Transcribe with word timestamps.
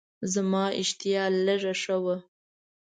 زما 0.33 0.63
اشتها 0.81 1.23
لږه 1.45 1.73
ښه 1.81 1.97
وه. 2.03 2.15